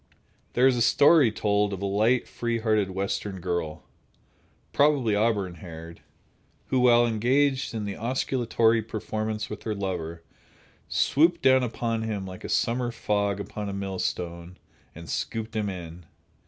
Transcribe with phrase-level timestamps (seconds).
[0.53, 7.05] There is a story told of a light, free hearted Western girl—probably auburn haired—who, while
[7.05, 10.23] engaged in the osculatory performance with her lover,
[10.89, 14.57] swooped down upon him like a summer fog upon a millstone
[14.95, 16.07] and scooped him in.